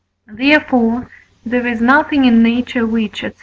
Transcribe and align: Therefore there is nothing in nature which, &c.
Therefore 0.33 1.07
there 1.45 1.67
is 1.67 1.79
nothing 1.79 2.25
in 2.25 2.41
nature 2.41 2.87
which, 2.87 3.19
&c. 3.21 3.29